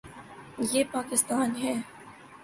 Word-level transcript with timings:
یہ 0.71 0.83
پاکستان 0.91 1.49
ہے۔ 1.63 1.73